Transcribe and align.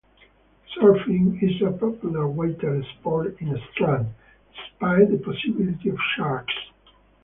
Surfing 0.75 1.37
is 1.43 1.61
a 1.61 1.69
popular 1.77 2.27
water 2.27 2.83
sport 2.85 3.39
in 3.39 3.55
Strand, 3.71 4.07
despite 4.51 5.11
the 5.11 5.19
possibility 5.19 5.89
of 5.89 5.97
sharks. 6.15 6.55